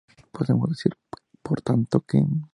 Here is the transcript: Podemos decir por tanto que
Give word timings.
Podemos 0.31 0.67
decir 0.71 0.97
por 1.43 1.61
tanto 1.61 2.01
que 2.03 2.17